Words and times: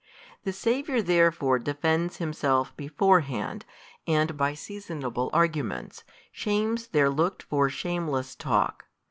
The 0.45 0.51
Saviour 0.51 0.99
therefore 1.03 1.59
defends 1.59 2.17
Himself 2.17 2.75
beforehand, 2.75 3.65
and 4.07 4.35
by 4.35 4.55
seasonable 4.55 5.29
arguments, 5.31 6.03
shames 6.31 6.87
their 6.87 7.11
looked 7.11 7.43
for 7.43 7.69
shameless 7.69 8.33
talk. 8.33 8.85